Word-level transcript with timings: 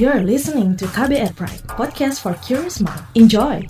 You're 0.00 0.24
listening 0.24 0.80
to 0.80 0.88
KBR 0.96 1.36
Pride, 1.36 1.60
podcast 1.76 2.24
for 2.24 2.32
curious 2.40 2.80
mind. 2.80 3.04
Enjoy! 3.12 3.60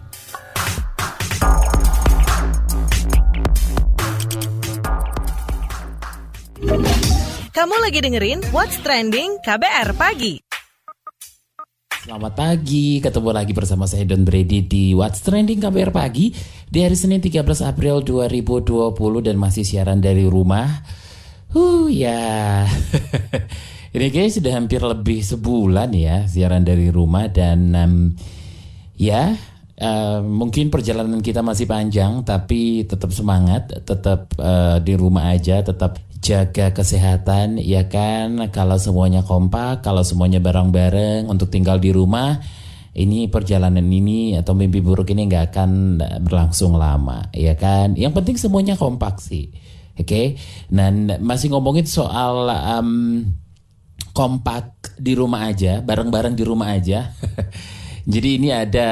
Kamu 7.50 7.74
lagi 7.82 7.98
dengerin 7.98 8.46
What's 8.54 8.78
Trending 8.78 9.42
KBR 9.42 9.90
Pagi. 9.98 10.38
Selamat 12.06 12.38
pagi, 12.38 13.02
ketemu 13.02 13.30
lagi 13.34 13.50
bersama 13.50 13.90
saya 13.90 14.06
Don 14.06 14.22
Brady 14.22 14.62
di 14.62 14.94
What's 14.94 15.26
Trending 15.26 15.58
KBR 15.58 15.90
Pagi 15.90 16.30
di 16.70 16.78
hari 16.78 16.94
Senin 16.94 17.18
13 17.18 17.42
April 17.66 18.06
2020 18.06 18.94
dan 19.26 19.34
masih 19.34 19.66
siaran 19.66 19.98
dari 19.98 20.30
rumah. 20.30 20.78
Huh 21.50 21.90
ya, 21.90 22.70
ini 23.90 24.06
kayaknya 24.10 24.32
sudah 24.38 24.52
hampir 24.54 24.80
lebih 24.82 25.20
sebulan 25.22 25.90
ya 25.94 26.26
siaran 26.30 26.62
dari 26.62 26.94
rumah 26.94 27.26
dan 27.26 27.74
um, 27.74 27.94
ya 28.94 29.34
uh, 29.80 30.20
mungkin 30.22 30.68
perjalanan 30.68 31.18
kita 31.24 31.42
masih 31.42 31.66
panjang 31.66 32.22
tapi 32.22 32.84
tetap 32.86 33.10
semangat, 33.10 33.72
tetap 33.82 34.30
uh, 34.38 34.78
di 34.78 34.94
rumah 34.94 35.32
aja, 35.34 35.64
tetap 35.64 35.98
jaga 36.20 36.76
kesehatan 36.76 37.56
ya 37.56 37.88
kan 37.88 38.52
kalau 38.52 38.76
semuanya 38.76 39.24
kompak 39.24 39.80
kalau 39.80 40.04
semuanya 40.04 40.36
bareng-bareng 40.36 41.24
untuk 41.32 41.48
tinggal 41.48 41.80
di 41.80 41.96
rumah 41.96 42.36
ini 42.92 43.24
perjalanan 43.32 43.88
ini 43.88 44.36
atau 44.36 44.52
mimpi 44.52 44.84
buruk 44.84 45.08
ini 45.16 45.24
nggak 45.32 45.44
akan 45.48 45.70
berlangsung 46.20 46.76
lama 46.76 47.32
ya 47.32 47.56
kan 47.56 47.96
yang 47.96 48.12
penting 48.12 48.36
semuanya 48.36 48.76
kompak 48.76 49.16
sih 49.16 49.48
oke 49.96 50.04
okay? 50.04 50.36
dan 50.68 51.08
masih 51.24 51.56
ngomongin 51.56 51.88
soal 51.88 52.52
um, 52.52 53.24
kompak 54.12 54.96
di 54.98 55.16
rumah 55.16 55.48
aja 55.48 55.80
bareng-bareng 55.80 56.34
di 56.34 56.44
rumah 56.44 56.74
aja 56.74 57.10
jadi 58.12 58.28
ini 58.36 58.48
ada 58.50 58.88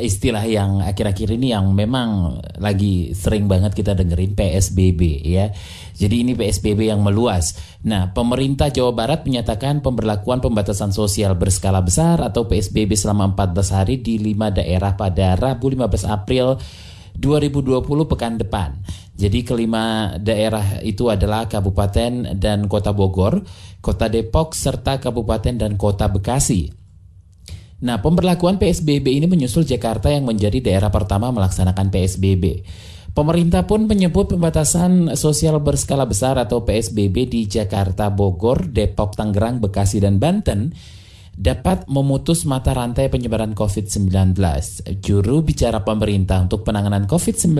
istilah 0.00 0.42
yang 0.46 0.80
akhir-akhir 0.80 1.34
ini 1.34 1.52
yang 1.52 1.74
memang 1.74 2.38
lagi 2.62 3.12
sering 3.12 3.50
banget 3.50 3.74
kita 3.74 3.92
dengerin 3.98 4.32
PSBB 4.34 5.00
ya. 5.26 5.50
Jadi 5.98 6.22
ini 6.22 6.32
PSBB 6.38 6.88
yang 6.88 7.02
meluas. 7.02 7.58
Nah, 7.84 8.14
pemerintah 8.14 8.70
Jawa 8.70 8.94
Barat 8.94 9.26
menyatakan 9.26 9.82
pemberlakuan 9.82 10.38
pembatasan 10.38 10.94
sosial 10.94 11.34
berskala 11.34 11.82
besar 11.82 12.22
atau 12.22 12.46
PSBB 12.46 12.94
selama 12.94 13.34
14 13.34 13.74
hari 13.74 13.94
di 13.98 14.22
5 14.22 14.62
daerah 14.62 14.94
pada 14.94 15.34
Rabu 15.34 15.66
15 15.74 16.06
April 16.06 16.56
2020 17.18 17.82
pekan 18.06 18.38
depan. 18.38 18.78
Jadi 19.18 19.42
kelima 19.42 20.14
daerah 20.14 20.78
itu 20.78 21.10
adalah 21.10 21.50
Kabupaten 21.50 22.38
dan 22.38 22.70
Kota 22.70 22.94
Bogor, 22.94 23.42
Kota 23.82 24.06
Depok, 24.06 24.54
serta 24.54 25.02
Kabupaten 25.02 25.58
dan 25.58 25.74
Kota 25.74 26.06
Bekasi. 26.06 26.70
Nah, 27.82 27.98
pemberlakuan 27.98 28.62
PSBB 28.62 29.18
ini 29.18 29.26
menyusul 29.26 29.66
Jakarta 29.66 30.06
yang 30.06 30.22
menjadi 30.22 30.62
daerah 30.62 30.94
pertama 30.94 31.34
melaksanakan 31.34 31.90
PSBB. 31.90 32.62
Pemerintah 33.10 33.66
pun 33.66 33.90
menyebut 33.90 34.30
pembatasan 34.30 35.18
sosial 35.18 35.58
berskala 35.58 36.06
besar 36.06 36.38
atau 36.38 36.62
PSBB 36.62 37.26
di 37.26 37.50
Jakarta, 37.50 38.14
Bogor, 38.14 38.70
Depok, 38.70 39.18
Tangerang, 39.18 39.58
Bekasi, 39.58 39.98
dan 39.98 40.22
Banten 40.22 40.70
dapat 41.38 41.86
memutus 41.86 42.42
mata 42.42 42.74
rantai 42.74 43.06
penyebaran 43.06 43.54
COVID-19. 43.54 44.34
Juru 44.98 45.46
bicara 45.46 45.86
pemerintah 45.86 46.42
untuk 46.42 46.66
penanganan 46.66 47.06
COVID-19, 47.06 47.54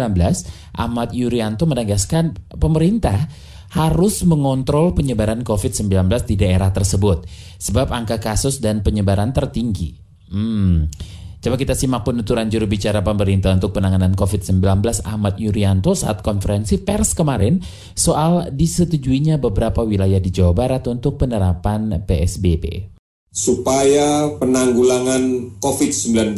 Ahmad 0.74 1.14
Yuryanto 1.14 1.62
menegaskan 1.70 2.34
pemerintah 2.58 3.30
harus 3.78 4.26
mengontrol 4.26 4.98
penyebaran 4.98 5.46
COVID-19 5.46 6.10
di 6.26 6.34
daerah 6.34 6.74
tersebut 6.74 7.30
sebab 7.62 7.94
angka 7.94 8.18
kasus 8.18 8.58
dan 8.58 8.82
penyebaran 8.82 9.30
tertinggi. 9.30 9.94
Hmm. 10.26 10.90
Coba 11.38 11.54
kita 11.54 11.78
simak 11.78 12.02
penuturan 12.02 12.50
juru 12.50 12.66
bicara 12.66 12.98
pemerintah 12.98 13.54
untuk 13.54 13.78
penanganan 13.78 14.18
COVID-19 14.18 14.58
Ahmad 15.06 15.38
Yuryanto 15.38 15.94
saat 15.94 16.18
konferensi 16.26 16.82
pers 16.82 17.14
kemarin 17.14 17.62
soal 17.94 18.50
disetujuinya 18.50 19.38
beberapa 19.38 19.86
wilayah 19.86 20.18
di 20.18 20.34
Jawa 20.34 20.50
Barat 20.50 20.90
untuk 20.90 21.22
penerapan 21.22 22.02
PSBB 22.02 22.97
supaya 23.38 24.34
penanggulangan 24.34 25.54
COVID-19 25.62 26.34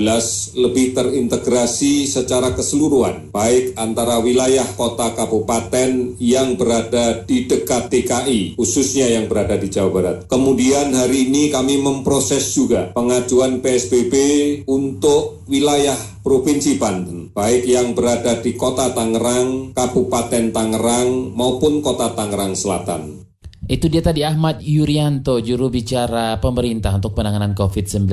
lebih 0.60 0.92
terintegrasi 0.92 2.04
secara 2.04 2.52
keseluruhan, 2.52 3.32
baik 3.32 3.72
antara 3.80 4.20
wilayah 4.20 4.68
kota 4.76 5.16
kabupaten 5.16 6.20
yang 6.20 6.60
berada 6.60 7.24
di 7.24 7.48
dekat 7.48 7.88
DKI, 7.88 8.60
khususnya 8.60 9.08
yang 9.08 9.32
berada 9.32 9.56
di 9.56 9.72
Jawa 9.72 9.88
Barat. 9.88 10.16
Kemudian 10.28 10.92
hari 10.92 11.32
ini 11.32 11.48
kami 11.48 11.80
memproses 11.80 12.52
juga 12.52 12.92
pengajuan 12.92 13.64
PSBB 13.64 14.14
untuk 14.68 15.40
wilayah 15.48 15.96
Provinsi 16.20 16.76
Banten, 16.76 17.32
baik 17.32 17.64
yang 17.64 17.96
berada 17.96 18.36
di 18.44 18.52
kota 18.52 18.92
Tangerang, 18.92 19.72
Kabupaten 19.72 20.52
Tangerang, 20.52 21.32
maupun 21.32 21.80
kota 21.80 22.12
Tangerang 22.12 22.52
Selatan. 22.52 23.19
Itu 23.70 23.86
dia 23.86 24.02
tadi 24.02 24.26
Ahmad 24.26 24.58
Yuryanto, 24.66 25.38
juru 25.38 25.70
bicara 25.70 26.42
pemerintah 26.42 26.90
untuk 26.90 27.14
penanganan 27.14 27.54
COVID-19. 27.54 28.10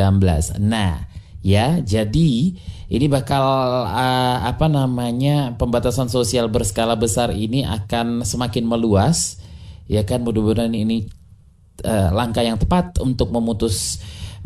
Nah, 0.61 1.01
ya, 1.41 1.81
jadi 1.81 2.53
ini 2.85 3.05
bakal 3.09 3.41
uh, 3.89 4.37
apa 4.45 4.69
namanya 4.69 5.57
pembatasan 5.57 6.13
sosial 6.13 6.45
berskala 6.53 6.93
besar 6.93 7.33
ini 7.33 7.65
akan 7.65 8.21
semakin 8.21 8.69
meluas. 8.69 9.41
Ya 9.89 10.05
kan, 10.05 10.21
mudah-mudahan 10.21 10.77
ini 10.77 11.09
uh, 11.81 12.13
langkah 12.13 12.45
yang 12.45 12.61
tepat 12.61 13.01
untuk 13.01 13.33
memutus 13.33 13.97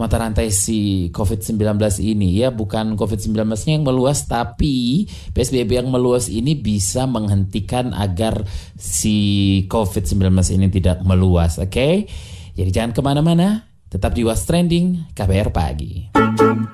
mata 0.02 0.18
rantai 0.18 0.50
si 0.50 1.14
COVID-19 1.14 1.78
ini. 2.02 2.42
Ya 2.42 2.50
bukan 2.50 2.98
COVID-19 2.98 3.46
yang 3.70 3.86
meluas 3.86 4.26
tapi 4.26 5.06
PSBB 5.38 5.86
yang 5.86 5.94
meluas 5.94 6.26
ini 6.26 6.58
bisa 6.58 7.06
menghentikan 7.06 7.94
agar 7.94 8.42
si 8.74 9.62
COVID-19 9.70 10.34
ini 10.58 10.68
tidak 10.74 11.06
meluas 11.06 11.62
oke? 11.62 11.70
Okay? 11.70 12.10
jadi 12.52 12.70
jangan 12.74 12.92
ke 12.92 13.02
mana-mana 13.06 13.72
tetap 13.92 14.16
di 14.16 14.24
What's 14.24 14.48
Trending 14.48 15.12
KBR 15.12 15.52
Pagi. 15.52 16.16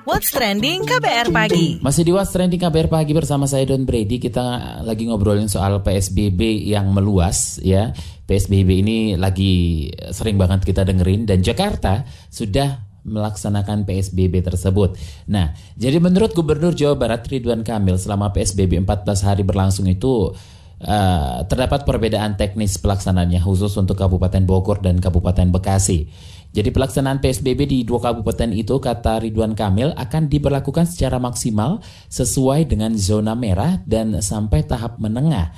What's 0.06 0.30
Trending 0.30 0.86
KBR 0.86 1.34
Pagi. 1.34 1.82
Masih 1.82 2.06
di 2.06 2.14
What's 2.14 2.30
Trending 2.30 2.62
KBR 2.62 2.86
Pagi 2.86 3.10
bersama 3.10 3.50
saya 3.50 3.66
Don 3.66 3.82
Brady. 3.82 4.22
Kita 4.22 4.78
lagi 4.86 5.10
ngobrolin 5.10 5.50
soal 5.50 5.82
PSBB 5.82 6.62
yang 6.70 6.94
meluas 6.94 7.58
ya. 7.58 7.90
PSBB 8.28 8.70
ini 8.86 8.98
lagi 9.18 9.88
sering 10.12 10.36
banget 10.36 10.60
kita 10.60 10.84
dengerin 10.84 11.24
Dan 11.24 11.40
Jakarta 11.40 12.04
sudah 12.28 12.87
melaksanakan 13.06 13.86
PSBB 13.86 14.42
tersebut. 14.42 14.98
Nah, 15.30 15.54
jadi 15.78 15.98
menurut 16.02 16.34
Gubernur 16.34 16.74
Jawa 16.74 16.98
Barat 16.98 17.26
Ridwan 17.26 17.62
Kamil 17.62 17.98
selama 18.00 18.30
PSBB 18.34 18.82
14 18.82 19.26
hari 19.26 19.42
berlangsung 19.44 19.86
itu 19.86 20.34
uh, 20.82 21.44
terdapat 21.46 21.82
perbedaan 21.82 22.38
teknis 22.38 22.78
pelaksanaannya 22.78 23.42
khusus 23.42 23.74
untuk 23.78 23.98
Kabupaten 23.98 24.42
Bogor 24.46 24.78
dan 24.82 25.02
Kabupaten 25.02 25.50
Bekasi. 25.50 26.08
Jadi 26.48 26.72
pelaksanaan 26.72 27.20
PSBB 27.20 27.68
di 27.68 27.78
dua 27.84 28.00
kabupaten 28.00 28.48
itu 28.56 28.80
kata 28.80 29.20
Ridwan 29.20 29.52
Kamil 29.52 29.92
akan 29.92 30.32
diberlakukan 30.32 30.88
secara 30.88 31.20
maksimal 31.20 31.84
sesuai 32.08 32.64
dengan 32.64 32.96
zona 32.96 33.36
merah 33.36 33.76
dan 33.84 34.24
sampai 34.24 34.64
tahap 34.64 34.96
menengah. 34.96 35.52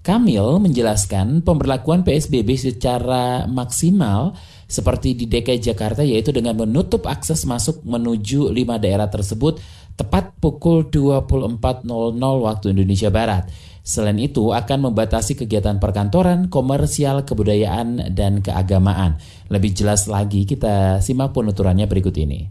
Kamil 0.00 0.56
menjelaskan 0.64 1.44
pemberlakuan 1.44 2.00
PSBB 2.08 2.56
secara 2.56 3.44
maksimal 3.44 4.32
seperti 4.70 5.18
di 5.18 5.26
DKI 5.26 5.58
Jakarta 5.58 6.06
yaitu 6.06 6.30
dengan 6.30 6.54
menutup 6.54 7.10
akses 7.10 7.42
masuk 7.42 7.82
menuju 7.82 8.54
lima 8.54 8.78
daerah 8.78 9.10
tersebut 9.10 9.58
tepat 9.98 10.32
pukul 10.38 10.88
24.00 10.88 11.84
waktu 12.22 12.66
Indonesia 12.72 13.10
Barat. 13.10 13.50
Selain 13.84 14.16
itu 14.16 14.54
akan 14.54 14.92
membatasi 14.92 15.34
kegiatan 15.34 15.82
perkantoran, 15.82 16.46
komersial, 16.46 17.26
kebudayaan, 17.26 18.14
dan 18.14 18.38
keagamaan. 18.40 19.18
Lebih 19.50 19.74
jelas 19.74 20.06
lagi 20.06 20.46
kita 20.46 21.02
simak 21.02 21.34
penuturannya 21.34 21.90
berikut 21.90 22.14
ini. 22.16 22.46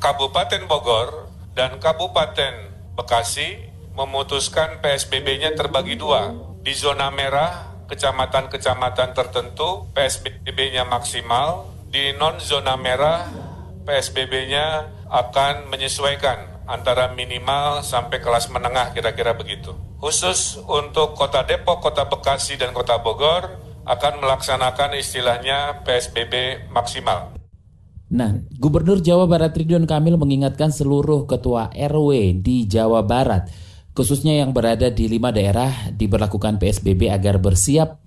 Kabupaten 0.00 0.66
Bogor 0.66 1.30
dan 1.54 1.78
Kabupaten 1.78 2.72
Bekasi 2.96 3.70
memutuskan 3.92 4.80
PSBB-nya 4.80 5.52
terbagi 5.54 5.94
dua. 5.94 6.32
Di 6.62 6.72
zona 6.74 7.10
merah 7.10 7.71
kecamatan-kecamatan 7.92 9.12
tertentu 9.12 9.92
PSBB-nya 9.92 10.88
maksimal, 10.88 11.68
di 11.92 12.16
non-zona 12.16 12.80
merah 12.80 13.28
PSBB-nya 13.84 14.88
akan 15.12 15.68
menyesuaikan 15.68 16.64
antara 16.64 17.12
minimal 17.12 17.84
sampai 17.84 18.24
kelas 18.24 18.48
menengah 18.48 18.96
kira-kira 18.96 19.36
begitu. 19.36 19.76
Khusus 20.00 20.56
untuk 20.64 21.12
Kota 21.12 21.44
Depok, 21.44 21.84
Kota 21.84 22.08
Bekasi, 22.08 22.56
dan 22.56 22.72
Kota 22.72 22.96
Bogor 23.04 23.60
akan 23.84 24.24
melaksanakan 24.24 24.96
istilahnya 24.96 25.84
PSBB 25.84 26.66
maksimal. 26.72 27.36
Nah, 28.12 28.40
Gubernur 28.56 29.00
Jawa 29.00 29.24
Barat 29.24 29.56
Ridwan 29.56 29.88
Kamil 29.88 30.20
mengingatkan 30.20 30.68
seluruh 30.68 31.24
ketua 31.24 31.72
RW 31.72 32.40
di 32.44 32.68
Jawa 32.68 33.04
Barat 33.04 33.48
khususnya 33.92 34.40
yang 34.40 34.56
berada 34.56 34.88
di 34.88 35.08
lima 35.08 35.32
daerah 35.32 35.92
diberlakukan 35.92 36.56
PSBB 36.56 37.12
agar 37.12 37.40
bersiap 37.40 38.00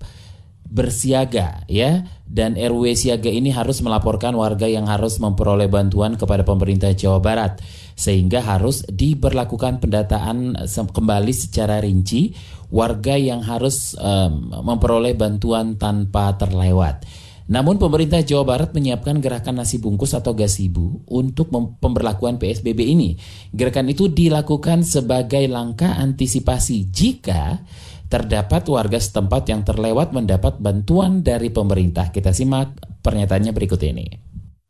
bersiaga 0.66 1.62
ya 1.70 2.02
dan 2.26 2.58
RW 2.58 2.98
siaga 2.98 3.30
ini 3.30 3.54
harus 3.54 3.78
melaporkan 3.86 4.34
warga 4.34 4.66
yang 4.66 4.90
harus 4.90 5.22
memperoleh 5.22 5.70
bantuan 5.70 6.18
kepada 6.18 6.42
pemerintah 6.42 6.90
Jawa 6.90 7.22
Barat 7.22 7.62
sehingga 7.94 8.42
harus 8.42 8.82
diberlakukan 8.90 9.78
pendataan 9.78 10.58
kembali 10.66 11.32
secara 11.32 11.78
rinci 11.78 12.34
warga 12.68 13.14
yang 13.14 13.46
harus 13.46 13.94
um, 13.96 14.50
memperoleh 14.66 15.14
bantuan 15.14 15.78
tanpa 15.78 16.34
terlewat. 16.34 17.06
Namun 17.46 17.78
pemerintah 17.78 18.26
Jawa 18.26 18.42
Barat 18.42 18.74
menyiapkan 18.74 19.22
gerakan 19.22 19.62
nasi 19.62 19.78
bungkus 19.78 20.18
atau 20.18 20.34
gasibu 20.34 21.06
untuk 21.06 21.46
pemberlakuan 21.78 22.42
PSBB 22.42 22.80
ini. 22.90 23.14
Gerakan 23.54 23.86
itu 23.86 24.10
dilakukan 24.10 24.82
sebagai 24.82 25.46
langkah 25.46 25.94
antisipasi 25.94 26.90
jika 26.90 27.62
terdapat 28.10 28.66
warga 28.66 28.98
setempat 28.98 29.46
yang 29.46 29.62
terlewat 29.62 30.10
mendapat 30.10 30.58
bantuan 30.58 31.22
dari 31.22 31.54
pemerintah. 31.54 32.10
Kita 32.10 32.34
simak 32.34 32.74
pernyataannya 33.02 33.54
berikut 33.54 33.78
ini. 33.86 34.25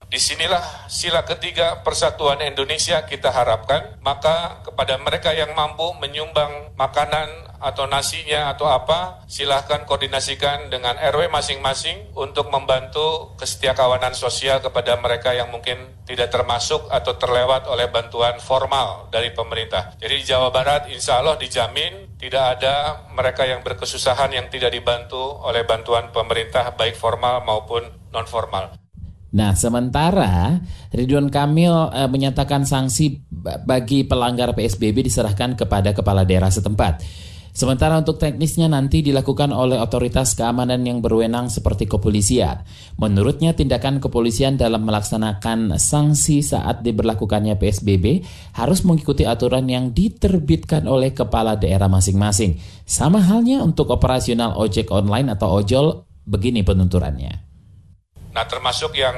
Di 0.06 0.23
sinilah 0.23 0.87
sila 0.87 1.26
ketiga 1.26 1.82
persatuan 1.82 2.38
Indonesia 2.38 3.03
kita 3.11 3.35
harapkan, 3.35 3.99
maka 4.06 4.62
kepada 4.62 5.03
mereka 5.03 5.35
yang 5.35 5.50
mampu 5.50 5.82
menyumbang 5.99 6.70
makanan 6.79 7.26
atau 7.58 7.91
nasinya 7.91 8.55
atau 8.55 8.70
apa, 8.70 9.26
silahkan 9.26 9.82
koordinasikan 9.82 10.70
dengan 10.70 10.94
RW 10.94 11.26
masing-masing 11.26 12.14
untuk 12.14 12.55
membantu 12.55 13.35
kesetiakawanan 13.35 14.14
sosial 14.14 14.62
kepada 14.62 14.94
mereka 14.94 15.35
yang 15.35 15.50
mungkin 15.50 15.99
tidak 16.06 16.31
termasuk 16.31 16.87
atau 16.87 17.19
terlewat 17.19 17.67
oleh 17.67 17.91
bantuan 17.91 18.38
formal 18.38 19.11
dari 19.11 19.35
pemerintah. 19.35 19.99
Jadi 19.99 20.23
di 20.23 20.25
Jawa 20.25 20.55
Barat 20.55 20.87
insya 20.87 21.19
Allah 21.19 21.35
dijamin 21.35 22.14
tidak 22.14 22.62
ada 22.62 23.05
mereka 23.11 23.43
yang 23.43 23.67
berkesusahan 23.67 24.31
yang 24.31 24.47
tidak 24.55 24.70
dibantu 24.70 25.43
oleh 25.43 25.67
bantuan 25.67 26.14
pemerintah 26.14 26.79
baik 26.79 26.94
formal 26.94 27.43
maupun 27.43 27.82
non 28.14 28.31
formal. 28.31 28.86
Nah, 29.34 29.58
sementara 29.58 30.62
Ridwan 30.94 31.32
Kamil 31.32 31.73
e, 31.90 32.06
menyatakan 32.06 32.62
sanksi 32.62 33.19
bagi 33.67 34.06
pelanggar 34.06 34.55
PSBB 34.55 35.11
diserahkan 35.11 35.58
kepada 35.58 35.90
kepala 35.90 36.23
daerah 36.23 36.52
setempat. 36.52 37.02
Sementara 37.56 37.96
untuk 37.96 38.20
teknisnya 38.20 38.69
nanti 38.69 39.00
dilakukan 39.00 39.49
oleh 39.49 39.81
otoritas 39.81 40.37
keamanan 40.37 40.84
yang 40.84 41.00
berwenang 41.00 41.49
seperti 41.49 41.88
kepolisian. 41.88 42.61
Menurutnya 43.00 43.56
tindakan 43.56 43.96
kepolisian 43.96 44.61
dalam 44.61 44.84
melaksanakan 44.84 45.81
sanksi 45.81 46.44
saat 46.44 46.84
diberlakukannya 46.84 47.56
PSBB 47.56 48.29
harus 48.61 48.84
mengikuti 48.84 49.25
aturan 49.25 49.64
yang 49.72 49.96
diterbitkan 49.96 50.84
oleh 50.84 51.17
kepala 51.17 51.56
daerah 51.56 51.88
masing-masing. 51.88 52.61
Sama 52.84 53.25
halnya 53.25 53.64
untuk 53.64 53.88
operasional 53.88 54.52
ojek 54.61 54.93
online 54.93 55.32
atau 55.32 55.56
ojol, 55.56 56.05
begini 56.29 56.61
penunturannya. 56.61 57.45
Nah 58.37 58.44
termasuk 58.44 58.93
yang 58.93 59.17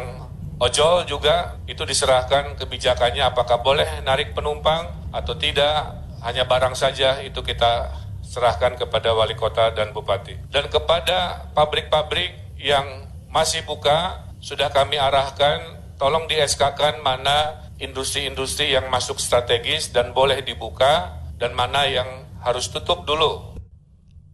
ojol 0.62 1.02
juga 1.02 1.58
itu 1.66 1.82
diserahkan 1.82 2.54
kebijakannya 2.54 3.26
apakah 3.26 3.58
boleh 3.66 3.98
narik 4.06 4.30
penumpang 4.30 5.10
atau 5.10 5.34
tidak, 5.34 6.06
hanya 6.22 6.46
barang 6.46 6.78
saja 6.78 7.18
itu 7.26 7.42
kita 7.42 7.90
serahkan 8.22 8.78
kepada 8.78 9.10
wali 9.18 9.34
kota 9.34 9.74
dan 9.74 9.90
bupati. 9.90 10.38
Dan 10.54 10.70
kepada 10.70 11.50
pabrik-pabrik 11.50 12.62
yang 12.62 13.10
masih 13.26 13.66
buka, 13.66 14.30
sudah 14.38 14.70
kami 14.70 15.02
arahkan 15.02 15.82
tolong 15.98 16.30
di 16.30 16.38
SK 16.38 16.78
kan 16.78 16.94
mana 17.02 17.66
industri-industri 17.82 18.70
yang 18.70 18.86
masuk 18.86 19.18
strategis 19.18 19.90
dan 19.90 20.14
boleh 20.14 20.46
dibuka 20.46 21.18
dan 21.42 21.58
mana 21.58 21.90
yang 21.90 22.06
harus 22.38 22.70
tutup 22.70 23.02
dulu 23.02 23.57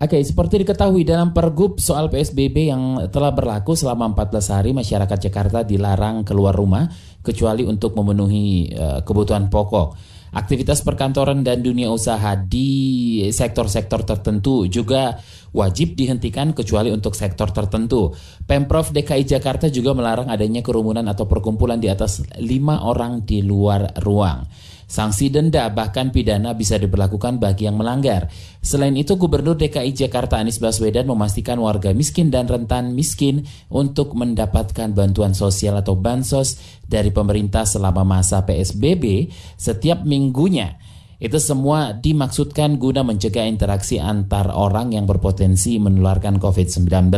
Oke, 0.05 0.21
seperti 0.21 0.61
diketahui 0.61 1.01
dalam 1.01 1.33
pergub 1.33 1.81
soal 1.81 2.12
PSBB 2.12 2.69
yang 2.69 3.09
telah 3.09 3.33
berlaku 3.33 3.73
selama 3.73 4.12
14 4.12 4.53
hari, 4.53 4.71
masyarakat 4.77 5.17
Jakarta 5.17 5.65
dilarang 5.65 6.29
keluar 6.29 6.53
rumah 6.53 6.85
kecuali 7.25 7.65
untuk 7.65 7.97
memenuhi 7.97 8.69
uh, 8.77 9.01
kebutuhan 9.01 9.49
pokok. 9.49 9.97
Aktivitas 10.37 10.85
perkantoran 10.85 11.41
dan 11.41 11.65
dunia 11.65 11.89
usaha 11.89 12.37
di 12.37 13.25
sektor-sektor 13.33 14.05
tertentu 14.05 14.69
juga 14.69 15.17
wajib 15.56 15.97
dihentikan 15.97 16.53
kecuali 16.53 16.93
untuk 16.93 17.17
sektor 17.17 17.49
tertentu. 17.49 18.12
Pemprov 18.45 18.93
DKI 18.93 19.25
Jakarta 19.25 19.73
juga 19.73 19.97
melarang 19.97 20.29
adanya 20.29 20.61
kerumunan 20.61 21.09
atau 21.09 21.25
perkumpulan 21.25 21.81
di 21.81 21.89
atas 21.89 22.21
lima 22.45 22.85
orang 22.85 23.25
di 23.25 23.41
luar 23.41 23.89
ruang. 24.05 24.45
Sanksi 24.94 25.26
denda 25.26 25.67
bahkan 25.75 26.14
pidana 26.14 26.55
bisa 26.55 26.79
diberlakukan 26.79 27.43
bagi 27.43 27.67
yang 27.67 27.75
melanggar. 27.75 28.31
Selain 28.62 28.94
itu, 28.94 29.19
Gubernur 29.19 29.58
DKI 29.58 29.91
Jakarta 29.91 30.38
Anies 30.38 30.62
Baswedan 30.62 31.11
memastikan 31.11 31.58
warga 31.58 31.91
miskin 31.91 32.31
dan 32.31 32.46
rentan 32.46 32.94
miskin 32.94 33.43
untuk 33.75 34.14
mendapatkan 34.14 34.94
bantuan 34.94 35.35
sosial 35.35 35.82
atau 35.82 35.99
bansos 35.99 36.62
dari 36.87 37.11
pemerintah 37.11 37.67
selama 37.67 38.06
masa 38.06 38.46
PSBB 38.46 39.35
setiap 39.58 40.06
minggunya. 40.06 40.79
Itu 41.19 41.43
semua 41.43 41.91
dimaksudkan 41.91 42.79
guna 42.79 43.02
mencegah 43.02 43.50
interaksi 43.50 43.99
antar 43.99 44.55
orang 44.55 44.94
yang 44.94 45.11
berpotensi 45.11 45.75
menularkan 45.82 46.38
COVID-19. 46.38 47.11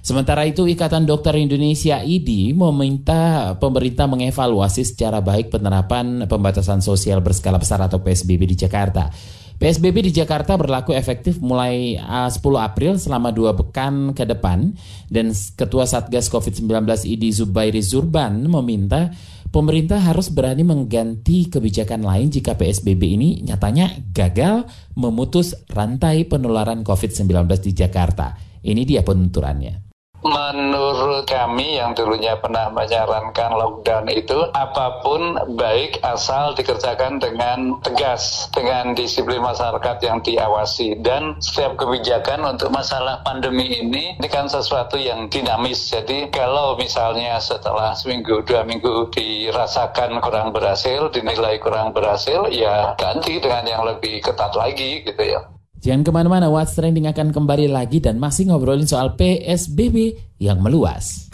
Sementara 0.00 0.48
itu, 0.48 0.64
Ikatan 0.64 1.04
Dokter 1.04 1.36
Indonesia 1.36 2.00
IDI 2.00 2.56
meminta 2.56 3.52
pemerintah 3.60 4.08
mengevaluasi 4.08 4.82
secara 4.82 5.20
baik 5.20 5.52
penerapan 5.52 6.24
pembatasan 6.24 6.80
sosial 6.80 7.20
berskala 7.20 7.60
besar 7.60 7.84
atau 7.84 8.00
PSBB 8.00 8.48
di 8.48 8.56
Jakarta. 8.56 9.12
PSBB 9.60 10.08
di 10.08 10.12
Jakarta 10.16 10.56
berlaku 10.56 10.96
efektif 10.96 11.36
mulai 11.36 12.00
10 12.00 12.32
April 12.56 12.96
selama 12.96 13.28
dua 13.28 13.52
pekan 13.52 14.16
ke 14.16 14.24
depan 14.24 14.72
dan 15.12 15.36
Ketua 15.36 15.84
Satgas 15.84 16.32
COVID-19 16.32 16.64
IDI 17.04 17.28
Zubairi 17.28 17.84
Zurban 17.84 18.40
meminta 18.48 19.12
pemerintah 19.52 20.00
harus 20.00 20.32
berani 20.32 20.64
mengganti 20.64 21.52
kebijakan 21.52 22.08
lain 22.08 22.32
jika 22.32 22.56
PSBB 22.56 23.02
ini 23.20 23.28
nyatanya 23.44 24.00
gagal 24.16 24.64
memutus 24.96 25.52
rantai 25.68 26.24
penularan 26.24 26.80
COVID-19 26.80 27.28
di 27.60 27.76
Jakarta. 27.76 28.40
Ini 28.64 28.88
dia 28.88 29.04
penuturannya. 29.04 29.89
Menurut 30.20 31.24
kami 31.24 31.80
yang 31.80 31.96
dulunya 31.96 32.36
pernah 32.36 32.68
menyarankan 32.68 33.56
lockdown 33.56 34.04
itu 34.12 34.36
apa 34.52 35.00
pun 35.00 35.32
baik 35.56 35.96
asal 36.04 36.52
dikerjakan 36.52 37.16
dengan 37.16 37.80
tegas 37.80 38.52
dengan 38.52 38.92
disiplin 38.92 39.40
masyarakat 39.40 39.96
yang 40.04 40.20
diawasi 40.20 41.00
dan 41.00 41.40
setiap 41.40 41.80
kebijakan 41.80 42.44
untuk 42.44 42.68
masalah 42.68 43.24
pandemi 43.24 43.80
ini 43.80 44.12
ini 44.20 44.28
kan 44.28 44.44
sesuatu 44.44 45.00
yang 45.00 45.32
dinamis 45.32 45.88
jadi 45.88 46.28
kalau 46.28 46.76
misalnya 46.76 47.40
setelah 47.40 47.96
seminggu 47.96 48.44
dua 48.44 48.60
minggu 48.68 49.08
dirasakan 49.16 50.20
kurang 50.20 50.52
berhasil 50.52 51.08
dinilai 51.08 51.56
kurang 51.56 51.96
berhasil 51.96 52.44
ya 52.52 52.92
ganti 53.00 53.40
dengan 53.40 53.64
yang 53.64 53.82
lebih 53.88 54.20
ketat 54.20 54.52
lagi 54.52 55.00
gitu 55.00 55.24
ya. 55.24 55.59
Jangan 55.80 56.04
ke 56.04 56.12
mana-mana, 56.12 56.52
What's 56.52 56.76
Trending 56.76 57.08
akan 57.08 57.32
kembali 57.32 57.72
lagi 57.72 58.04
dan 58.04 58.20
masih 58.20 58.52
ngobrolin 58.52 58.84
soal 58.84 59.16
PSBB 59.16 60.12
yang 60.36 60.60
meluas. 60.60 61.32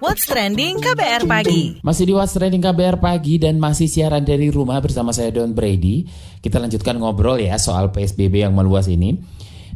What's 0.00 0.24
Trending 0.24 0.80
KBR 0.80 1.28
Pagi. 1.28 1.84
Masih 1.84 2.08
di 2.08 2.16
What's 2.16 2.32
Trending 2.32 2.64
KBR 2.64 2.96
Pagi 2.96 3.36
dan 3.36 3.60
masih 3.60 3.84
siaran 3.84 4.24
dari 4.24 4.48
rumah 4.48 4.80
bersama 4.80 5.12
saya 5.12 5.36
Don 5.36 5.52
Brady. 5.52 6.08
Kita 6.40 6.56
lanjutkan 6.56 6.96
ngobrol 6.96 7.36
ya 7.36 7.60
soal 7.60 7.92
PSBB 7.92 8.48
yang 8.48 8.56
meluas 8.56 8.88
ini. 8.88 9.20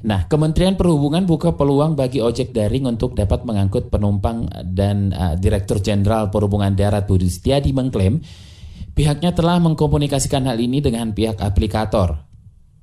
Nah, 0.09 0.25
Kementerian 0.25 0.81
Perhubungan 0.81 1.29
buka 1.29 1.53
peluang 1.53 1.93
bagi 1.93 2.25
ojek 2.25 2.57
daring 2.57 2.88
untuk 2.88 3.12
dapat 3.12 3.45
mengangkut 3.45 3.93
penumpang 3.93 4.49
dan 4.65 5.12
uh, 5.12 5.37
Direktur 5.37 5.85
Jenderal 5.85 6.33
Perhubungan 6.33 6.73
Darat 6.73 7.05
Budi 7.05 7.29
Setiadi 7.29 7.77
mengklaim 7.77 8.25
pihaknya 8.97 9.37
telah 9.37 9.61
mengkomunikasikan 9.61 10.49
hal 10.49 10.57
ini 10.57 10.81
dengan 10.81 11.12
pihak 11.12 11.45
aplikator 11.45 12.27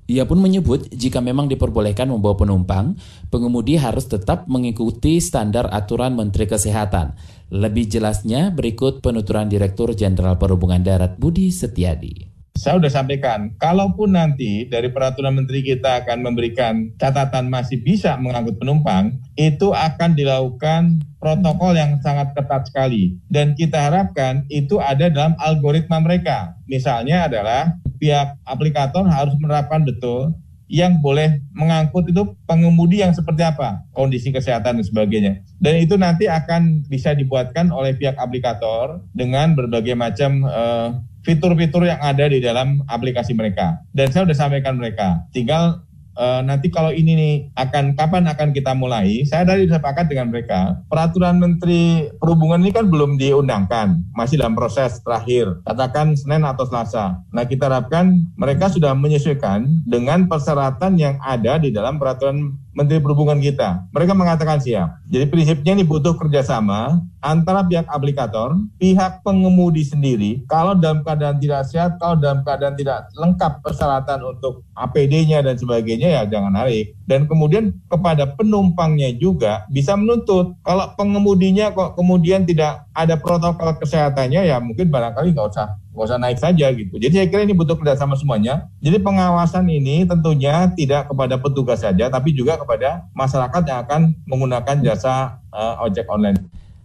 ia 0.06 0.22
pun 0.22 0.38
menyebut 0.38 0.86
jika 0.94 1.18
memang 1.18 1.50
diperbolehkan 1.50 2.06
membawa 2.06 2.38
penumpang, 2.38 2.94
pengemudi 3.30 3.74
harus 3.74 4.06
tetap 4.06 4.46
mengikuti 4.46 5.18
standar 5.18 5.66
aturan 5.74 6.14
Menteri 6.14 6.46
Kesehatan. 6.46 7.18
Lebih 7.50 7.90
jelasnya 7.90 8.54
berikut 8.54 9.02
penuturan 9.02 9.50
Direktur 9.50 9.94
Jenderal 9.94 10.38
Perhubungan 10.38 10.82
Darat 10.82 11.18
Budi 11.18 11.50
Setiadi 11.50 12.35
saya 12.56 12.80
sudah 12.80 12.88
sampaikan, 12.88 13.52
kalaupun 13.60 14.16
nanti 14.16 14.64
dari 14.66 14.88
peraturan 14.88 15.36
menteri 15.36 15.60
kita 15.60 16.02
akan 16.02 16.24
memberikan 16.24 16.88
catatan 16.96 17.52
masih 17.52 17.78
bisa 17.84 18.16
mengangkut 18.16 18.56
penumpang, 18.56 19.12
itu 19.36 19.76
akan 19.76 20.16
dilakukan 20.16 21.04
protokol 21.20 21.76
yang 21.76 22.00
sangat 22.00 22.32
ketat 22.32 22.64
sekali. 22.66 23.20
Dan 23.28 23.52
kita 23.52 23.92
harapkan 23.92 24.48
itu 24.48 24.80
ada 24.80 25.12
dalam 25.12 25.36
algoritma 25.36 26.00
mereka. 26.00 26.56
Misalnya 26.64 27.28
adalah 27.28 27.76
pihak 28.00 28.40
aplikator 28.48 29.04
harus 29.04 29.36
menerapkan 29.36 29.84
betul 29.84 30.32
yang 30.66 30.98
boleh 30.98 31.38
mengangkut 31.54 32.10
itu 32.10 32.34
pengemudi 32.42 32.98
yang 32.98 33.14
seperti 33.14 33.46
apa, 33.46 33.86
kondisi 33.94 34.34
kesehatan 34.34 34.82
dan 34.82 34.86
sebagainya. 34.86 35.32
Dan 35.62 35.78
itu 35.78 35.94
nanti 35.94 36.26
akan 36.26 36.82
bisa 36.90 37.14
dibuatkan 37.14 37.70
oleh 37.70 37.94
pihak 37.94 38.18
aplikator 38.18 38.98
dengan 39.14 39.54
berbagai 39.54 39.94
macam 39.94 40.42
uh, 40.42 40.90
fitur-fitur 41.26 41.90
yang 41.90 41.98
ada 41.98 42.30
di 42.30 42.38
dalam 42.38 42.86
aplikasi 42.86 43.34
mereka. 43.34 43.82
Dan 43.90 44.14
saya 44.14 44.30
sudah 44.30 44.38
sampaikan 44.46 44.78
mereka, 44.78 45.26
tinggal 45.34 45.82
uh, 46.16 46.40
nanti 46.46 46.72
kalau 46.72 46.90
ini 46.90 47.12
nih 47.18 47.34
akan 47.58 47.94
kapan 47.94 48.30
akan 48.30 48.54
kita 48.54 48.72
mulai, 48.78 49.22
saya 49.28 49.42
dari 49.42 49.66
sepakat 49.66 50.06
dengan 50.06 50.32
mereka. 50.32 50.78
Peraturan 50.86 51.42
Menteri 51.42 52.08
Perhubungan 52.22 52.62
ini 52.64 52.72
kan 52.72 52.88
belum 52.88 53.20
diundangkan, 53.20 54.00
masih 54.16 54.40
dalam 54.40 54.56
proses 54.56 55.02
terakhir. 55.04 55.62
Katakan 55.66 56.16
Senin 56.16 56.42
atau 56.42 56.64
Selasa. 56.64 57.20
Nah 57.30 57.44
kita 57.44 57.68
harapkan 57.68 58.26
mereka 58.34 58.72
sudah 58.72 58.96
menyesuaikan 58.96 59.66
dengan 59.84 60.30
persyaratan 60.30 60.96
yang 60.96 61.18
ada 61.22 61.60
di 61.60 61.70
dalam 61.70 62.00
peraturan 62.00 62.56
Menteri 62.76 63.00
Perhubungan 63.00 63.40
kita. 63.40 63.88
Mereka 63.88 64.12
mengatakan 64.12 64.60
siap. 64.60 65.00
Jadi 65.08 65.24
prinsipnya 65.32 65.72
ini 65.72 65.80
butuh 65.80 66.12
kerjasama 66.20 67.00
antara 67.24 67.64
pihak 67.64 67.88
aplikator, 67.88 68.52
pihak 68.76 69.24
pengemudi 69.24 69.80
sendiri. 69.80 70.44
Kalau 70.44 70.76
dalam 70.76 71.00
keadaan 71.00 71.40
tidak 71.40 71.64
sehat, 71.64 71.96
kalau 71.96 72.20
dalam 72.20 72.44
keadaan 72.44 72.76
tidak 72.76 73.08
lengkap 73.16 73.64
persyaratan 73.64 74.20
untuk 74.28 74.60
APD-nya 74.76 75.40
dan 75.40 75.56
sebagainya 75.56 76.20
ya 76.20 76.22
jangan 76.28 76.52
narik. 76.52 76.92
Dan 77.08 77.24
kemudian 77.24 77.72
kepada 77.88 78.36
penumpangnya 78.36 79.08
juga 79.16 79.64
bisa 79.72 79.96
menuntut. 79.96 80.52
Kalau 80.60 80.92
pengemudinya 81.00 81.72
kok 81.72 81.96
kemudian 81.96 82.44
tidak 82.44 82.84
ada 82.92 83.16
protokol 83.16 83.72
kesehatannya 83.80 84.44
ya 84.44 84.60
mungkin 84.60 84.92
barangkali 84.92 85.32
nggak 85.32 85.48
usah 85.48 85.80
nggak 85.96 86.12
usah 86.12 86.20
naik 86.20 86.36
saja 86.36 86.68
gitu. 86.76 87.00
Jadi 87.00 87.24
saya 87.24 87.26
kira 87.32 87.48
ini 87.48 87.56
butuh 87.56 87.80
kerjasama 87.80 88.20
semuanya. 88.20 88.68
Jadi 88.84 89.00
pengawasan 89.00 89.64
ini 89.64 90.04
tentunya 90.04 90.68
tidak 90.76 91.08
kepada 91.08 91.40
petugas 91.40 91.80
saja, 91.80 92.12
tapi 92.12 92.36
juga 92.36 92.60
kepada 92.60 93.08
masyarakat 93.16 93.62
yang 93.64 93.78
akan 93.88 94.00
menggunakan 94.28 94.76
jasa 94.84 95.40
uh, 95.48 95.80
ojek 95.88 96.04
online. 96.12 96.36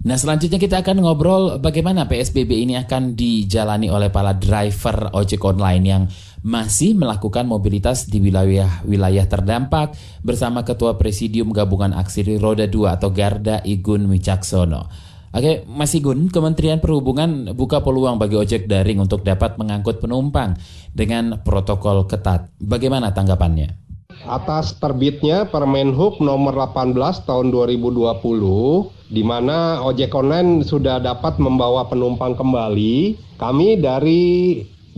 Nah 0.02 0.18
selanjutnya 0.18 0.58
kita 0.58 0.82
akan 0.82 1.06
ngobrol 1.06 1.62
bagaimana 1.62 2.10
PSBB 2.10 2.66
ini 2.66 2.74
akan 2.74 3.14
dijalani 3.14 3.86
oleh 3.92 4.10
para 4.10 4.34
driver 4.34 5.14
ojek 5.14 5.44
online 5.46 5.84
yang 5.86 6.04
masih 6.42 6.98
melakukan 6.98 7.46
mobilitas 7.46 8.10
di 8.10 8.18
wilayah-wilayah 8.18 9.30
terdampak 9.30 9.94
bersama 10.26 10.66
Ketua 10.66 10.98
Presidium 10.98 11.54
Gabungan 11.54 11.94
Aksi 11.94 12.26
Roda 12.42 12.66
2 12.66 12.98
atau 12.98 13.14
Garda 13.14 13.62
Igun 13.62 14.10
Wicaksono. 14.10 15.11
Oke, 15.32 15.64
Mas 15.64 15.96
Igun, 15.96 16.28
Kementerian 16.28 16.84
Perhubungan 16.84 17.56
buka 17.56 17.80
peluang 17.80 18.20
bagi 18.20 18.36
ojek 18.36 18.68
daring 18.68 19.00
untuk 19.00 19.24
dapat 19.24 19.56
mengangkut 19.56 20.04
penumpang 20.04 20.60
dengan 20.92 21.40
protokol 21.40 22.04
ketat. 22.04 22.52
Bagaimana 22.60 23.16
tanggapannya? 23.16 23.72
Atas 24.28 24.76
terbitnya 24.76 25.48
Permen 25.48 25.96
Hub 25.96 26.20
nomor 26.20 26.52
18 26.76 27.24
tahun 27.24 27.48
2020, 27.48 28.12
di 29.08 29.24
mana 29.24 29.80
ojek 29.80 30.12
online 30.12 30.68
sudah 30.68 31.00
dapat 31.00 31.40
membawa 31.40 31.88
penumpang 31.88 32.36
kembali, 32.36 33.16
kami 33.40 33.80
dari 33.80 34.24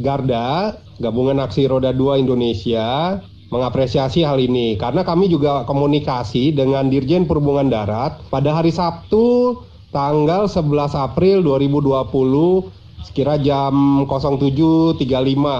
Garda, 0.01 0.73
Gabungan 0.97 1.45
Aksi 1.45 1.69
Roda 1.69 1.93
2 1.93 2.25
Indonesia, 2.25 3.21
mengapresiasi 3.53 4.25
hal 4.25 4.41
ini 4.41 4.81
karena 4.81 5.05
kami 5.05 5.29
juga 5.29 5.61
komunikasi 5.69 6.57
dengan 6.57 6.89
Dirjen 6.89 7.29
Perhubungan 7.29 7.69
Darat 7.69 8.17
pada 8.33 8.49
hari 8.49 8.73
Sabtu 8.73 9.61
tanggal 9.93 10.49
11 10.49 10.97
April 10.97 11.45
2020 11.45 12.83
sekira 13.05 13.37
jam 13.37 14.03
07.35 14.09 14.97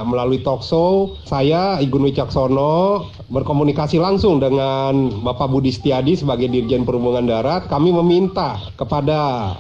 melalui 0.10 0.42
talkshow 0.42 1.14
saya 1.22 1.78
Igun 1.78 2.10
Wicaksono 2.10 3.06
berkomunikasi 3.30 4.02
langsung 4.02 4.42
dengan 4.42 5.22
Bapak 5.22 5.54
Budi 5.54 5.70
Setiadi 5.70 6.18
sebagai 6.18 6.50
Dirjen 6.50 6.88
Perhubungan 6.88 7.30
Darat. 7.30 7.70
Kami 7.70 7.94
meminta 7.94 8.58
kepada 8.74 9.54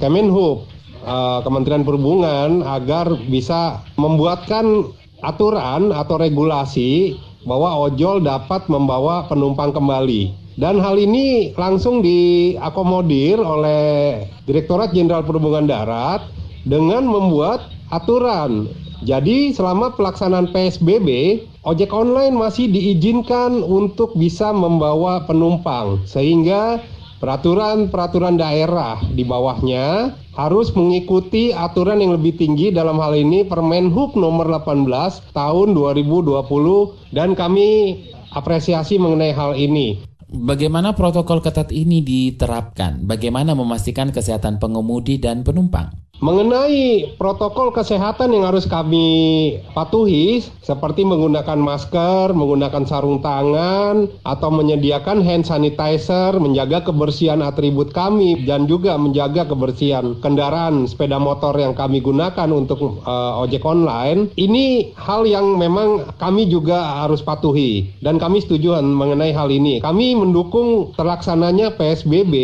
Kemenhub 0.00 0.64
eh, 1.04 1.38
Kementerian 1.44 1.84
Perhubungan 1.84 2.64
agar 2.64 3.12
bisa 3.28 3.84
membuatkan 4.00 4.88
aturan 5.20 5.92
atau 5.92 6.16
regulasi 6.16 7.18
bahwa 7.44 7.76
ojol 7.92 8.24
dapat 8.24 8.68
membawa 8.72 9.28
penumpang 9.28 9.72
kembali 9.72 10.43
dan 10.54 10.78
hal 10.78 10.94
ini 10.94 11.50
langsung 11.58 11.98
diakomodir 11.98 13.42
oleh 13.42 14.22
Direktorat 14.46 14.94
Jenderal 14.94 15.26
Perhubungan 15.26 15.66
Darat 15.66 16.30
dengan 16.62 17.04
membuat 17.04 17.74
aturan. 17.90 18.70
Jadi 19.04 19.52
selama 19.52 19.92
pelaksanaan 19.92 20.54
PSBB, 20.54 21.42
ojek 21.66 21.92
online 21.92 22.32
masih 22.32 22.70
diizinkan 22.70 23.60
untuk 23.60 24.16
bisa 24.16 24.54
membawa 24.54 25.26
penumpang 25.28 26.00
sehingga 26.08 26.80
peraturan-peraturan 27.20 28.40
daerah 28.40 28.96
di 29.12 29.26
bawahnya 29.26 30.16
harus 30.38 30.72
mengikuti 30.72 31.52
aturan 31.52 32.00
yang 32.00 32.16
lebih 32.16 32.38
tinggi 32.38 32.72
dalam 32.72 32.96
hal 32.96 33.12
ini 33.12 33.44
Permen 33.44 33.92
Hub 33.92 34.16
nomor 34.16 34.48
18 34.48 34.88
tahun 35.36 35.68
2020 35.76 36.46
dan 37.12 37.36
kami 37.36 38.02
apresiasi 38.34 38.96
mengenai 38.96 39.32
hal 39.36 39.52
ini. 39.54 40.13
Bagaimana 40.34 40.98
protokol 40.98 41.38
ketat 41.38 41.70
ini 41.70 42.02
diterapkan? 42.02 43.06
Bagaimana 43.06 43.54
memastikan 43.54 44.10
kesehatan 44.10 44.58
pengemudi 44.58 45.22
dan 45.22 45.46
penumpang? 45.46 46.03
Mengenai 46.22 47.10
protokol 47.18 47.74
kesehatan 47.74 48.30
yang 48.30 48.46
harus 48.46 48.70
kami 48.70 49.58
patuhi 49.74 50.46
seperti 50.62 51.02
menggunakan 51.02 51.58
masker, 51.58 52.30
menggunakan 52.30 52.86
sarung 52.86 53.18
tangan 53.18 54.06
atau 54.22 54.48
menyediakan 54.54 55.26
hand 55.26 55.42
sanitizer, 55.42 56.38
menjaga 56.38 56.86
kebersihan 56.86 57.42
atribut 57.42 57.90
kami 57.90 58.46
dan 58.46 58.70
juga 58.70 58.94
menjaga 58.94 59.42
kebersihan 59.42 60.14
kendaraan 60.22 60.86
sepeda 60.86 61.18
motor 61.18 61.50
yang 61.58 61.74
kami 61.74 61.98
gunakan 61.98 62.46
untuk 62.54 63.02
uh, 63.02 63.42
ojek 63.42 63.66
online. 63.66 64.30
Ini 64.38 64.94
hal 64.94 65.26
yang 65.26 65.58
memang 65.58 66.14
kami 66.22 66.46
juga 66.46 67.02
harus 67.02 67.26
patuhi 67.26 67.90
dan 68.06 68.22
kami 68.22 68.38
setuju 68.38 68.78
mengenai 68.78 69.34
hal 69.34 69.50
ini. 69.50 69.82
Kami 69.82 70.14
mendukung 70.14 70.94
terlaksananya 70.94 71.74
PSBB 71.74 72.34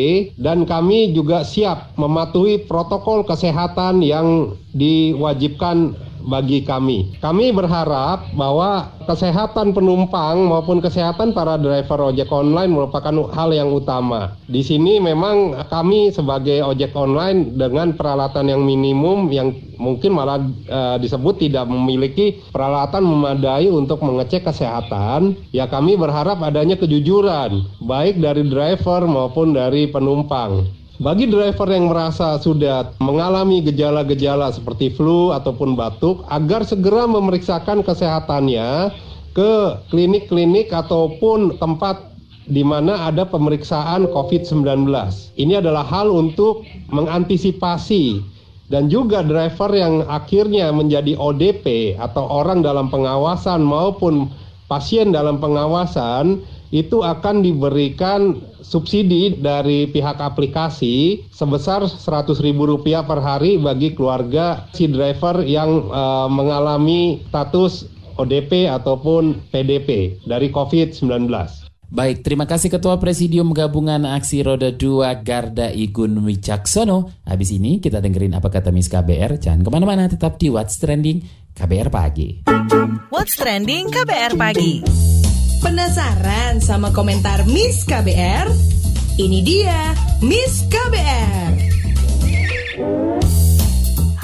dan 0.42 0.66
kami 0.66 1.14
juga 1.14 1.46
siap 1.46 1.94
mematuhi 1.94 2.66
protokol 2.66 3.22
kesehatan 3.22 3.69
kesehatan 3.70 4.02
yang 4.02 4.58
diwajibkan 4.74 5.94
bagi 6.20 6.66
kami. 6.66 7.16
Kami 7.22 7.48
berharap 7.54 8.28
bahwa 8.36 8.92
kesehatan 9.08 9.72
penumpang 9.72 10.52
maupun 10.52 10.82
kesehatan 10.84 11.32
para 11.32 11.56
driver 11.56 12.12
ojek 12.12 12.28
online 12.28 12.68
merupakan 12.76 13.14
hal 13.32 13.54
yang 13.56 13.72
utama. 13.72 14.36
Di 14.44 14.60
sini 14.60 15.00
memang 15.00 15.56
kami 15.72 16.12
sebagai 16.12 16.60
ojek 16.60 16.92
online 16.92 17.56
dengan 17.56 17.96
peralatan 17.96 18.52
yang 18.52 18.60
minimum 18.60 19.32
yang 19.32 19.54
mungkin 19.80 20.12
malah 20.12 20.44
e, 20.68 20.80
disebut 21.00 21.40
tidak 21.40 21.64
memiliki 21.72 22.36
peralatan 22.52 23.00
memadai 23.00 23.72
untuk 23.72 24.04
mengecek 24.04 24.44
kesehatan, 24.44 25.40
ya 25.56 25.72
kami 25.72 25.96
berharap 25.96 26.36
adanya 26.44 26.76
kejujuran 26.76 27.64
baik 27.80 28.20
dari 28.20 28.44
driver 28.44 29.08
maupun 29.08 29.56
dari 29.56 29.88
penumpang. 29.88 30.79
Bagi 31.00 31.32
driver 31.32 31.64
yang 31.72 31.88
merasa 31.88 32.36
sudah 32.36 32.92
mengalami 33.00 33.64
gejala-gejala 33.64 34.52
seperti 34.52 34.92
flu 34.92 35.32
ataupun 35.32 35.72
batuk, 35.72 36.28
agar 36.28 36.60
segera 36.60 37.08
memeriksakan 37.08 37.80
kesehatannya 37.80 38.92
ke 39.32 39.80
klinik-klinik 39.88 40.68
ataupun 40.68 41.56
tempat 41.56 42.12
di 42.52 42.60
mana 42.60 43.08
ada 43.08 43.24
pemeriksaan 43.24 44.12
COVID-19. 44.12 44.92
Ini 45.40 45.64
adalah 45.64 45.88
hal 45.88 46.12
untuk 46.12 46.68
mengantisipasi 46.92 48.20
dan 48.68 48.92
juga 48.92 49.24
driver 49.24 49.72
yang 49.72 50.04
akhirnya 50.04 50.68
menjadi 50.68 51.16
ODP 51.16 51.96
atau 51.96 52.28
orang 52.28 52.60
dalam 52.60 52.92
pengawasan 52.92 53.64
maupun 53.64 54.28
pasien 54.68 55.16
dalam 55.16 55.40
pengawasan 55.40 56.44
itu 56.70 57.02
akan 57.02 57.42
diberikan 57.42 58.38
subsidi 58.62 59.34
dari 59.38 59.90
pihak 59.90 60.22
aplikasi 60.22 61.26
sebesar 61.34 61.82
Rp100.000 61.86 63.06
per 63.06 63.18
hari 63.18 63.58
bagi 63.58 63.94
keluarga 63.94 64.70
si 64.70 64.86
driver 64.86 65.42
yang 65.42 65.90
uh, 65.90 66.30
mengalami 66.30 67.26
status 67.26 67.90
ODP 68.14 68.70
ataupun 68.70 69.50
PDP 69.50 70.20
dari 70.22 70.52
COVID-19. 70.54 71.26
Baik, 71.90 72.22
terima 72.22 72.46
kasih 72.46 72.70
Ketua 72.70 73.02
Presidium 73.02 73.50
Gabungan 73.50 74.06
Aksi 74.06 74.46
Roda 74.46 74.70
2 74.70 75.26
Garda 75.26 75.74
Igun 75.74 76.22
Wicaksono. 76.22 77.26
Habis 77.26 77.50
ini 77.50 77.82
kita 77.82 77.98
dengerin 77.98 78.38
apa 78.38 78.46
kata 78.46 78.70
Miss 78.70 78.86
KBR. 78.86 79.42
Jangan 79.42 79.66
ke 79.66 79.70
mana-mana, 79.74 80.06
tetap 80.06 80.38
di 80.38 80.54
What's 80.54 80.78
Trending 80.78 81.26
KBR 81.50 81.90
Pagi. 81.90 82.46
What's 83.10 83.34
Trending 83.34 83.90
KBR 83.90 84.38
Pagi. 84.38 85.29
Penasaran 85.60 86.56
sama 86.56 86.88
komentar 86.88 87.44
Miss 87.44 87.84
KBR? 87.84 88.48
Ini 89.20 89.38
dia 89.44 89.92
Miss 90.24 90.64
KBR. 90.72 91.52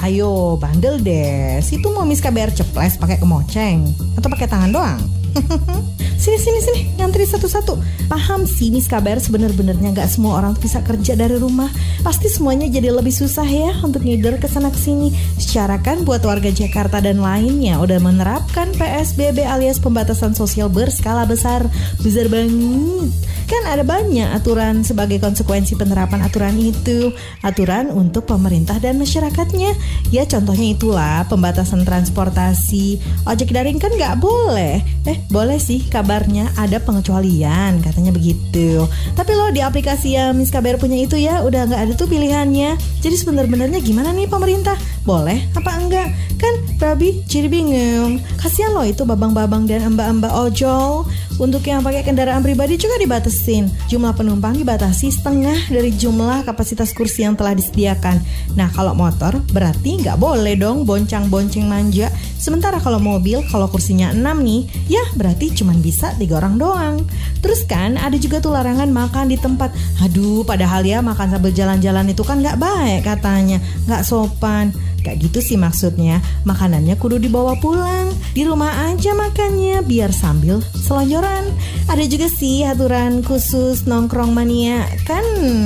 Ayo, 0.01 0.57
bandel 0.57 0.97
deh. 0.97 1.61
Situ 1.61 1.93
mau 1.93 2.09
Miss 2.09 2.25
KBR 2.25 2.57
ceples 2.57 2.97
pakai 2.97 3.21
kemoceng 3.21 3.85
atau 4.17 4.33
pakai 4.33 4.49
tangan 4.49 4.73
doang? 4.73 5.01
sini 6.21 6.37
sini 6.41 6.59
sini. 6.59 6.81
Ngantri 6.97 7.23
satu-satu. 7.29 7.77
Paham 8.11 8.43
sih 8.49 8.73
Miss 8.73 8.89
KBR 8.89 9.21
sebenarnya 9.21 9.93
nggak 9.93 10.09
semua 10.09 10.41
orang 10.41 10.57
bisa 10.57 10.81
kerja 10.83 11.13
dari 11.13 11.37
rumah. 11.39 11.69
Pasti 12.01 12.27
semuanya 12.27 12.67
jadi 12.67 12.91
lebih 12.91 13.13
susah 13.13 13.45
ya 13.45 13.71
untuk 13.85 14.03
ngider 14.03 14.41
ke 14.41 14.49
sana 14.49 14.73
sini. 14.73 15.13
Secara 15.37 15.79
kan 15.79 16.03
buat 16.03 16.25
warga 16.25 16.49
Jakarta 16.51 16.99
dan 16.99 17.21
lainnya 17.23 17.79
udah 17.79 18.01
menerapkan 18.01 18.73
PSBB 18.75 19.45
alias 19.45 19.79
pembatasan 19.79 20.33
sosial 20.33 20.67
berskala 20.67 21.23
besar. 21.23 21.67
Besar 22.01 22.27
banget. 22.27 23.11
Kan 23.47 23.63
ada 23.63 23.79
banyak 23.87 24.27
aturan 24.35 24.83
sebagai 24.83 25.23
konsekuensi 25.23 25.79
penerapan 25.79 26.19
aturan 26.19 26.59
itu. 26.59 27.15
Aturan 27.39 27.87
untuk 27.95 28.27
pemerintah 28.27 28.75
dan 28.83 28.99
masyarakatnya. 28.99 29.71
Ya 30.11 30.27
contohnya 30.27 30.75
itulah 30.75 31.23
pembatasan 31.31 31.87
transportasi. 31.87 32.99
Ojek 33.23 33.55
daring 33.55 33.79
kan 33.79 33.95
nggak 33.95 34.19
boleh. 34.19 34.83
Eh 35.07 35.16
boleh 35.27 35.57
sih 35.57 35.83
kabarnya 35.85 36.53
ada 36.55 36.77
pengecualian 36.81 37.81
katanya 37.81 38.13
begitu. 38.13 38.85
Tapi 39.17 39.31
loh 39.33 39.49
di 39.51 39.61
aplikasi 39.61 40.15
yang 40.15 40.37
Miss 40.37 40.53
KBR 40.53 40.79
punya 40.79 40.97
itu 40.97 41.17
ya 41.17 41.41
udah 41.43 41.67
nggak 41.67 41.81
ada 41.89 41.93
tuh 41.93 42.07
pilihannya. 42.07 42.77
Jadi 43.01 43.15
sebenarnya 43.17 43.81
gimana 43.81 44.13
nih 44.13 44.29
pemerintah? 44.29 44.77
Boleh 45.03 45.47
apa 45.57 45.71
enggak? 45.77 46.07
Kan 46.37 46.53
Babi 46.77 47.25
jadi 47.25 47.49
bingung. 47.49 48.21
Kasihan 48.37 48.73
loh 48.77 48.85
itu 48.85 49.01
babang-babang 49.01 49.65
dan 49.65 49.97
mbak-mbak 49.97 50.33
ojol 50.33 51.09
untuk 51.37 51.61
yang 51.65 51.85
pakai 51.85 52.01
kendaraan 52.01 52.41
pribadi 52.41 52.77
juga 52.77 52.97
dibatasin. 52.97 53.69
Jumlah 53.89 54.13
penumpang 54.17 54.57
dibatasi 54.57 55.13
setengah 55.13 55.69
dari 55.69 55.93
jumlah 55.93 56.45
kapasitas 56.45 56.93
kursi 56.93 57.25
yang 57.25 57.37
telah 57.37 57.53
disediakan. 57.53 58.17
Nah, 58.57 58.69
kalau 58.73 58.97
motor 58.97 59.37
berarti 59.53 60.01
nggak 60.01 60.17
boleh 60.17 60.57
dong 60.57 60.85
boncang-bonceng 60.85 61.69
manja. 61.69 62.09
Sementara 62.37 62.81
kalau 62.81 62.97
mobil, 62.97 63.41
kalau 63.49 63.69
kursinya 63.69 64.13
6 64.13 64.21
nih, 64.41 64.61
ya 64.89 65.03
berarti 65.13 65.53
cuma 65.53 65.73
bisa 65.77 66.13
tiga 66.17 66.41
orang 66.41 66.57
doang. 66.57 66.95
Terus 67.41 67.65
kan 67.65 67.97
ada 67.97 68.17
juga 68.17 68.41
tuh 68.41 68.53
larangan 68.53 68.89
makan 68.89 69.29
di 69.29 69.37
tempat. 69.37 69.69
Aduh, 70.01 70.41
padahal 70.41 70.85
ya 70.85 71.05
makan 71.05 71.37
sambil 71.37 71.53
jalan-jalan 71.53 72.09
itu 72.09 72.25
kan 72.25 72.41
nggak 72.41 72.57
baik 72.57 73.05
katanya, 73.05 73.61
nggak 73.85 74.01
sopan. 74.01 74.73
Kayak 75.05 75.29
gitu 75.29 75.39
sih 75.39 75.57
maksudnya. 75.59 76.19
Makanannya 76.43 76.97
kudu 76.99 77.21
dibawa 77.21 77.55
pulang. 77.59 78.11
Di 78.33 78.43
rumah 78.43 78.91
aja 78.91 79.13
makannya 79.13 79.81
biar 79.85 80.11
sambil 80.11 80.61
selonjoran. 80.83 81.47
Ada 81.87 82.03
juga 82.05 82.27
sih 82.27 82.67
aturan 82.67 83.23
khusus 83.23 83.87
nongkrong 83.87 84.35
mania. 84.35 84.83
Kan 85.07 85.23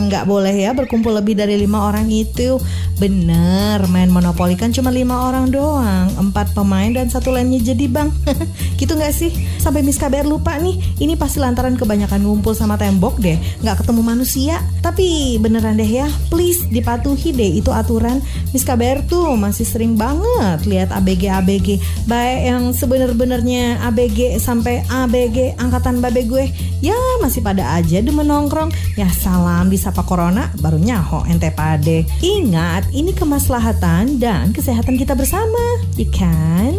nggak 0.08 0.30
boleh 0.30 0.54
ya 0.54 0.72
berkumpul 0.78 1.16
lebih 1.18 1.34
dari 1.34 1.58
lima 1.58 1.90
orang 1.90 2.08
itu. 2.14 2.62
Bener, 3.02 3.82
main 3.90 4.14
monopoli 4.14 4.54
kan 4.54 4.70
cuma 4.70 4.94
lima 4.94 5.26
orang 5.26 5.50
doang. 5.50 6.14
Empat 6.22 6.54
pemain 6.54 6.94
dan 6.94 7.10
satu 7.10 7.34
lainnya 7.34 7.58
jadi 7.74 7.90
bang. 7.90 8.14
gitu 8.80 8.94
nggak 8.94 9.14
sih? 9.16 9.34
Sampai 9.58 9.82
Miss 9.82 9.98
KBR 9.98 10.30
lupa 10.30 10.54
nih. 10.62 10.78
Ini 11.02 11.18
pasti 11.18 11.42
lantaran 11.42 11.74
kebanyakan 11.82 12.22
ngumpul 12.22 12.54
sama 12.54 12.78
tembok 12.78 13.18
deh. 13.18 13.42
Nggak 13.66 13.82
ketemu 13.82 14.02
manusia. 14.06 14.62
Tapi 14.86 15.38
beneran 15.42 15.82
deh 15.82 15.90
ya, 15.90 16.06
please 16.30 16.62
dipatuhi 16.70 17.34
deh 17.34 17.52
itu 17.58 17.74
aturan. 17.74 18.22
Miss 18.54 18.62
KBR 18.62 19.10
tuh 19.10 19.21
masih 19.38 19.63
sering 19.63 19.94
banget 19.94 20.66
lihat 20.66 20.90
ABG 20.90 21.24
ABG 21.30 21.68
baik 22.10 22.40
yang 22.50 22.63
sebenar-benarnya 22.74 23.78
ABG 23.88 24.42
sampai 24.42 24.82
ABG 24.90 25.56
angkatan 25.62 26.01
babe 26.01 26.25
gue 26.25 26.46
ya 26.82 26.98
masih 27.22 27.46
pada 27.46 27.78
aja 27.78 28.01
demen 28.01 28.25
nongkrong 28.25 28.74
ya 28.98 29.08
salam 29.13 29.70
disapa 29.70 30.01
corona 30.01 30.50
baru 30.60 30.82
nyaho 30.82 31.24
ente 31.30 31.54
pade 31.54 32.04
ingat 32.25 32.90
ini 32.90 33.13
kemaslahatan 33.13 34.18
dan 34.18 34.50
kesehatan 34.50 34.98
kita 34.98 35.13
bersama 35.13 35.62
ya 35.96 36.10
kan 36.10 36.74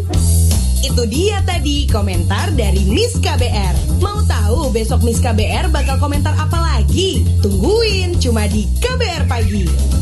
Itu 0.82 1.06
dia 1.06 1.38
tadi 1.46 1.86
komentar 1.86 2.50
dari 2.58 2.82
Miss 2.90 3.14
KBR. 3.22 4.02
Mau 4.02 4.18
tahu 4.26 4.74
besok 4.74 5.06
Miss 5.06 5.22
KBR 5.22 5.70
bakal 5.70 5.94
komentar 6.02 6.34
apa 6.34 6.58
lagi? 6.58 7.22
Tungguin 7.38 8.18
cuma 8.18 8.50
di 8.50 8.66
KBR 8.82 9.30
Pagi. 9.30 10.01